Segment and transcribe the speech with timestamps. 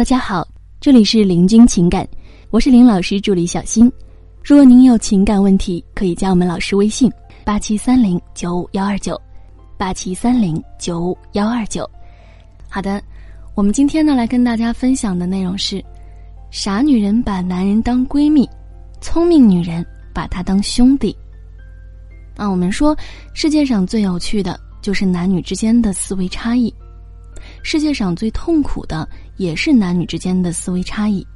[0.00, 0.48] 大家好，
[0.80, 2.08] 这里是林君情感，
[2.48, 3.84] 我是林老师助理小新。
[4.42, 7.12] 如果您有情感问题，可以加我们老师微信：
[7.44, 9.20] 八七三零九五幺二九，
[9.76, 11.86] 八七三零九五幺二九。
[12.70, 13.02] 好的，
[13.54, 15.84] 我们今天呢来跟大家分享的内容是：
[16.50, 18.48] 傻女人把男人当闺蜜，
[19.02, 21.14] 聪明女人把他当兄弟。
[22.38, 22.96] 啊，我们说
[23.34, 26.74] 世界上最有趣的就是男女之间的思维差异。
[27.62, 29.06] 世界上最痛苦的
[29.40, 31.26] 也是男女之间的思维差异。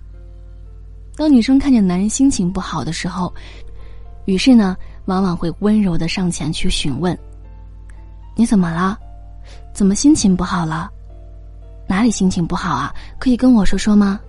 [1.17, 3.33] 当女生看见男人心情不好的时候，
[4.27, 4.77] 于是呢，
[5.07, 7.19] 往往会温柔的上前去询问
[8.37, 8.99] ：“你怎么了？
[9.73, 10.91] 怎么心情不好了？
[11.89, 12.95] 哪里心情不好啊？
[13.19, 14.21] 可以跟我说说吗？”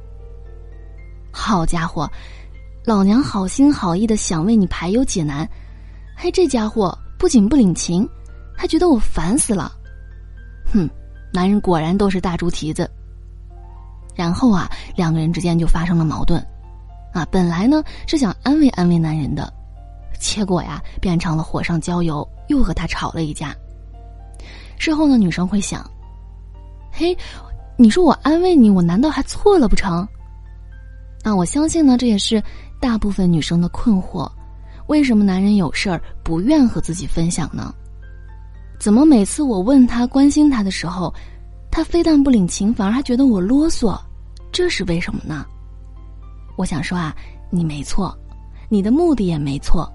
[1.30, 2.10] 好家伙，
[2.86, 5.46] 老娘好心好意的想为你排忧解难，
[6.16, 8.08] 嘿，这家伙不仅不领情，
[8.55, 9.70] 还觉得我烦死了。
[10.74, 10.90] 哼！
[11.34, 12.90] 男人果然都是大猪蹄子。
[14.16, 16.44] 然后啊，两个人之间就发生了矛盾，
[17.14, 19.52] 啊，本来呢是想安慰安慰男人的，
[20.20, 23.54] 结果呀变成了火上浇油，又和他吵了一架。
[24.77, 25.86] 事后呢，女生会想：
[26.91, 27.16] 嘿，
[27.77, 30.08] 你说我安慰你，我难道还错了不成？
[31.24, 32.41] 啊，我相信呢，这也是
[32.80, 34.32] 大部分女生的困惑：
[34.88, 37.74] 为什么男人有事儿不愿和自己分享呢？
[38.77, 41.13] 怎么每次我问他关心他的时候，
[41.76, 43.99] 他非但不领情，反而还觉得我啰嗦，
[44.49, 45.45] 这是为什么呢？
[46.55, 47.13] 我想说啊，
[47.51, 48.18] 你没错，
[48.70, 49.85] 你的目的也没错，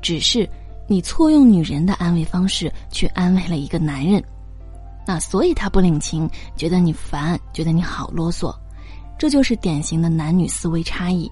[0.00, 0.48] 只是
[0.86, 4.24] 你错用女人的安慰方式去安慰了一个男人，
[5.06, 8.50] 那所以他不领情，觉得你烦，觉得你好啰嗦，
[9.18, 11.30] 这就是典型的男女思维差异。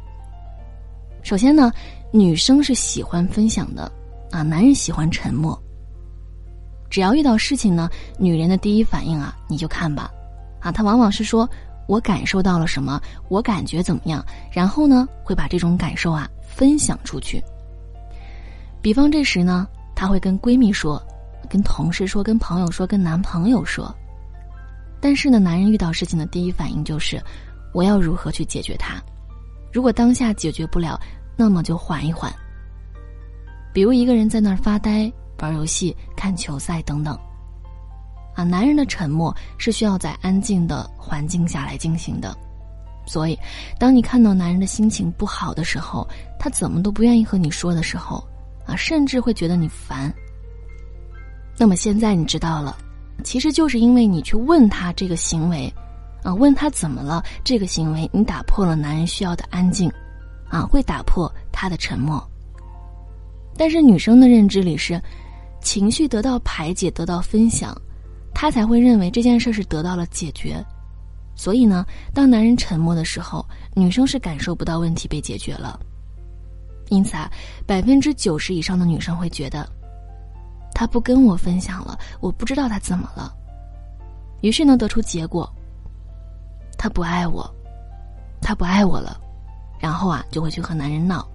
[1.23, 1.73] 首先呢，
[2.13, 3.91] 女生是喜欢分享的，
[4.31, 5.59] 啊，男人喜欢沉默。
[6.89, 10.11] 只要遇到事情呢，女人的第一反应啊，你就看吧，
[10.61, 11.49] 啊，她往往是说
[11.87, 17.43] 我感受到了什么，我感觉怎么样，然后呢，会把这种感受啊分享出去。
[18.81, 21.03] 比方这时呢，她会跟闺蜜说，
[21.49, 23.95] 跟同事说，跟朋友说，跟男朋友说。
[25.01, 27.23] 但是呢，男人遇到事情的第一反应就是
[27.75, 28.95] 我要如何去解决它？
[29.73, 30.99] 如果当下解决不了，
[31.37, 32.33] 那么就缓一缓。
[33.73, 35.13] 比如一个人在那儿发呆。
[35.39, 37.19] 玩游戏、看球赛等等，
[38.35, 42.37] 啊，男人的沉默是需要在安静的环境下来进行的，
[43.07, 43.39] 所以，
[43.79, 46.09] 当你看到男人的心情不好的时候，
[46.39, 48.27] 他怎么都不愿意和你说的时候，
[48.67, 50.13] 啊，甚至会觉得你烦。
[51.59, 52.77] 那么现在你知道了，
[53.23, 55.73] 其实就是因为你去问他这个行为，
[56.23, 59.93] 啊，问他怎么了，这个行为你打破了男人需要的安静，
[60.49, 62.23] 啊，会打破他的沉默。
[63.59, 65.01] 但是女生的认知里是。
[65.61, 67.77] 情绪得到排解，得到分享，
[68.35, 70.65] 他才会认为这件事是得到了解决。
[71.35, 71.85] 所以呢，
[72.15, 73.45] 当男人沉默的时候，
[73.75, 75.79] 女生是感受不到问题被解决了。
[76.89, 77.31] 因此啊，
[77.67, 79.69] 百分之九十以上的女生会觉得，
[80.73, 83.35] 他不跟我分享了，我不知道他怎么了。
[84.41, 85.53] 于是呢，得出结果，
[86.79, 87.45] 他不爱我，
[88.41, 89.21] 他不爱我了，
[89.81, 91.27] 然后啊，就会去和男人闹，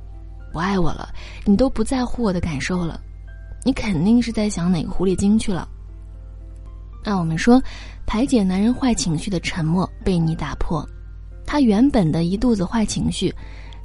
[0.53, 1.13] 不爱我了，
[1.45, 2.99] 你都不在乎我的感受了。
[3.63, 5.67] 你肯定是在想哪个狐狸精去了。
[7.03, 7.61] 那我们说，
[8.05, 10.87] 排解男人坏情绪的沉默被你打破，
[11.45, 13.33] 他原本的一肚子坏情绪，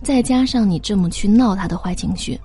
[0.02, 2.38] 再加上你这么去闹他的坏情绪，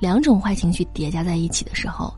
[0.00, 2.14] 两种坏情绪叠加在一起的时候，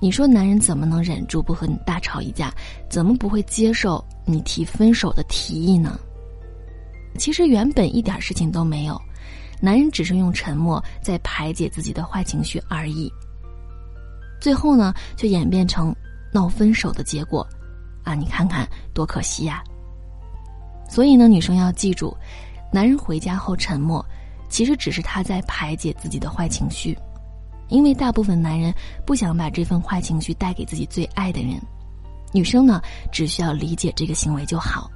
[0.00, 2.54] 你说男人怎么能忍住不和你大吵一架？
[2.88, 5.98] 怎么不会接受你提分手的提议呢？
[7.18, 9.00] 其实原本一点事情都没有，
[9.60, 13.12] 男人只是用沉默在排解自己的坏情绪而已。
[14.40, 15.94] 最后呢，就演变成
[16.32, 17.46] 闹分手的结果，
[18.02, 19.62] 啊，你看看多可惜呀！
[20.88, 22.16] 所以呢，女生要记住，
[22.72, 24.04] 男人回家后沉默，
[24.48, 26.98] 其实只是他在排解自己的坏情绪，
[27.68, 28.74] 因为大部分男人
[29.04, 31.60] 不想把这份坏情绪带给自己最爱的人。
[32.32, 32.80] 女生呢，
[33.12, 34.90] 只需要理解这个行为就好。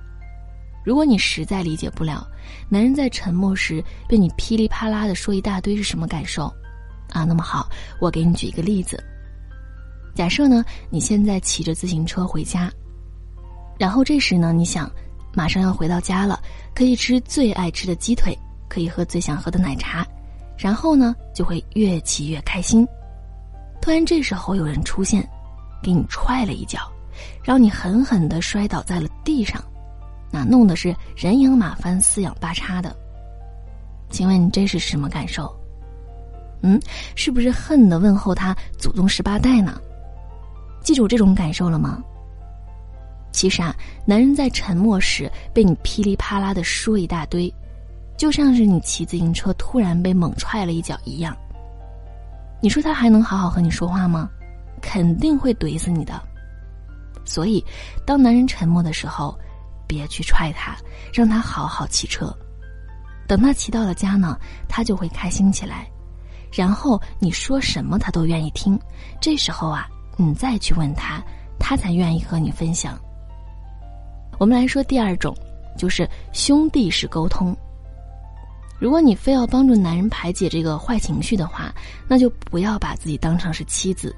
[0.85, 2.27] 如果你实在理解不了，
[2.69, 6.53] 男人在沉默时被你噼里啪啦的说一大堆是什么感受？
[7.11, 7.69] 啊，那么好，
[8.01, 9.03] 我给你举一个例子。
[10.15, 12.71] 假设呢，你现在骑着自行车回家，
[13.79, 14.91] 然后这时呢，你想
[15.33, 16.41] 马上要回到家了，
[16.75, 18.39] 可以吃最爱吃的鸡腿，
[18.69, 20.07] 可以喝最想喝的奶茶，
[20.57, 22.87] 然后呢，就会越骑越开心。
[23.83, 25.29] 突然这时候有人出现，
[25.83, 26.91] 给你踹了一脚，
[27.43, 29.61] 让你狠狠的摔倒在了地上，
[30.31, 32.95] 那弄的是人仰马翻、四仰八叉的。
[34.11, 35.53] 请问你这是什么感受？
[36.63, 36.81] 嗯，
[37.17, 39.81] 是不是恨的问候他祖宗十八代呢？
[40.85, 42.01] 记住这种感受了吗？
[43.33, 43.75] 其实啊，
[44.07, 47.53] 男人在沉默时被你噼里啪啦的说一大堆，
[48.17, 51.37] 就像是你骑自行车突然被猛踹了一脚一样。
[52.61, 54.29] 你说他还能好好和你说话吗？
[54.81, 56.23] 肯定会怼死你的。
[57.25, 57.65] 所以，
[58.07, 59.37] 当男人沉默的时候，
[59.89, 60.77] 别去踹他，
[61.13, 62.33] 让他好好骑车。
[63.27, 64.39] 等他骑到了家呢，
[64.69, 65.91] 他就会开心起来。
[66.53, 68.79] 然后你说什么他都愿意听。
[69.21, 71.23] 这时候啊，你再去问他，
[71.59, 72.99] 他才愿意和你分享。
[74.39, 75.37] 我们来说第二种，
[75.77, 77.57] 就是兄弟式沟通。
[78.79, 81.73] 如果你非要帮助男人排解这个坏情绪的话，
[82.09, 84.15] 那就不要把自己当成是妻子，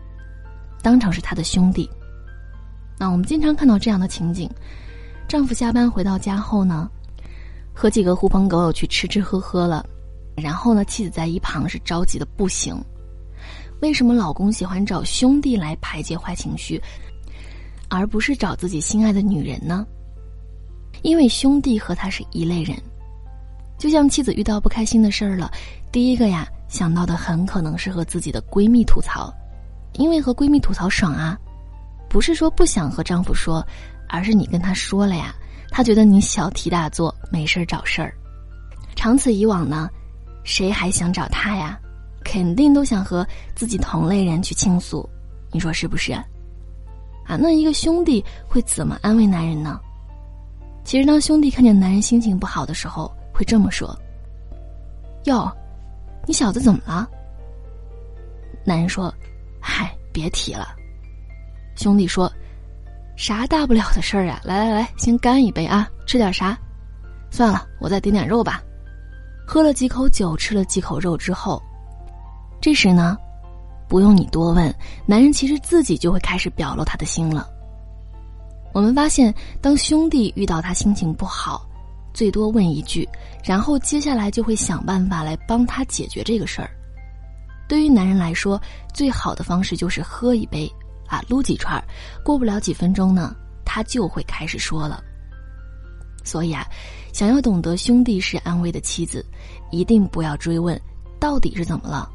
[0.82, 1.88] 当成是他的兄弟。
[2.98, 4.50] 那我们经常看到这样的情景：
[5.28, 6.90] 丈夫下班回到家后呢，
[7.74, 9.84] 和几个狐朋狗友去吃吃喝喝了，
[10.34, 12.74] 然后呢，妻子在一旁是着急的不行。
[13.80, 16.80] 为什么老公喜欢找兄弟来排解坏情绪，
[17.88, 19.86] 而不是找自己心爱的女人呢？
[21.02, 22.76] 因为兄弟和他是一类人，
[23.78, 25.50] 就像妻子遇到不开心的事儿了，
[25.92, 29.32] 第一个呀想到的很可能是和自己的闺蜜吐槽，
[29.94, 31.38] 因为和闺蜜吐槽爽啊，
[32.08, 33.64] 不是说不想和丈夫说，
[34.08, 35.34] 而是你跟他说了呀，
[35.70, 38.14] 他觉得你小题大做，没事儿找事儿。
[38.96, 39.88] 长此以往呢，
[40.44, 41.78] 谁还想找他呀？
[42.26, 43.24] 肯定都想和
[43.54, 45.08] 自己同类人去倾诉，
[45.52, 46.12] 你说是不是？
[47.24, 49.80] 啊，那一个兄弟会怎么安慰男人呢？
[50.84, 53.96] 其实，当兄弟看见男人心情不好的时候，会这么说
[55.24, 55.50] ：“哟，
[56.26, 57.08] 你小子怎么了？”
[58.66, 59.12] 男人说
[59.62, 60.74] ：“嗨，别提了。”
[61.78, 62.30] 兄弟说
[63.16, 64.40] ：“啥大不了的事儿呀？
[64.42, 65.88] 来来来，先干一杯啊！
[66.06, 66.58] 吃点啥？
[67.30, 68.60] 算了，我再点点肉吧。”
[69.46, 71.62] 喝了几口酒，吃了几口肉之后，
[72.66, 73.16] 这时呢，
[73.86, 74.74] 不用你多问，
[75.06, 77.48] 男人其实自己就会开始表露他的心了。
[78.72, 81.64] 我们发现，当兄弟遇到他心情不好，
[82.12, 83.08] 最多问一句，
[83.44, 86.68] 然后接下来就会想办法来帮他解决这个事儿。
[87.68, 88.60] 对于男人来说，
[88.92, 90.68] 最好的方式就是喝一杯
[91.06, 91.84] 啊，撸几串儿，
[92.24, 93.32] 过不了几分钟呢，
[93.64, 95.00] 他就会开始说了。
[96.24, 96.66] 所以啊，
[97.12, 99.24] 想要懂得兄弟式安慰的妻子，
[99.70, 100.76] 一定不要追问
[101.20, 102.10] 到底是怎么了，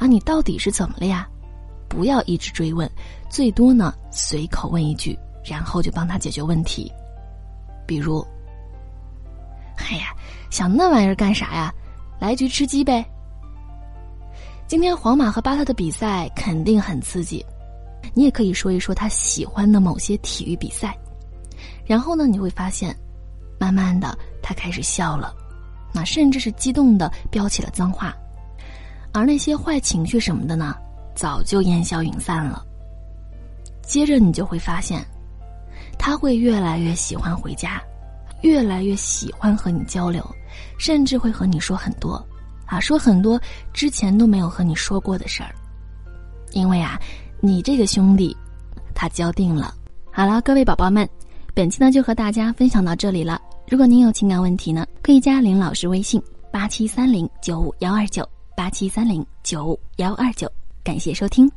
[0.00, 1.28] 啊，你到底是怎么了呀？
[1.88, 2.90] 不要一直追问，
[3.30, 5.16] 最多呢随口问一句。
[5.42, 6.92] 然后就帮他解决问题，
[7.86, 8.22] 比如，
[9.78, 10.14] 哎呀，
[10.50, 11.72] 想那玩意儿干啥呀？
[12.20, 13.02] 来局吃鸡呗。
[14.66, 17.42] 今天皇马和巴萨的比赛肯定很刺激，
[18.12, 20.94] 你也可以说一说他喜欢的某些体育比赛。
[21.86, 22.94] 然后呢，你会发现，
[23.58, 25.34] 慢慢的他开始笑了，
[25.90, 28.14] 那甚至是激动的飙起了脏话，
[29.12, 30.76] 而那些坏情绪什么的呢，
[31.14, 32.64] 早就烟消云散了。
[33.82, 35.04] 接着你就会发现。
[35.98, 37.78] 他会越来越喜欢回家，
[38.40, 40.24] 越来越喜欢和你交流，
[40.78, 42.26] 甚至会和你说很多，
[42.64, 43.38] 啊，说很多
[43.74, 45.54] 之前都没有和你说过的事儿。
[46.52, 46.98] 因为啊，
[47.40, 48.34] 你这个兄弟，
[48.94, 49.74] 他交定了。
[50.10, 51.06] 好了，各位宝宝们，
[51.52, 53.38] 本期呢就和大家分享到这里了。
[53.68, 58.26] 如果您有情感问题呢，可以加林老师微信八七三零九五幺二九
[58.60, 60.46] 八七三零九五幺二九。
[60.84, 61.50] 感谢收听。